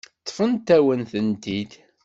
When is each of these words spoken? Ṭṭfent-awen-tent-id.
Ṭṭfent-awen-tent-id. 0.21 1.71